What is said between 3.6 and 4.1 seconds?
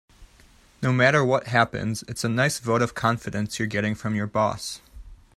getting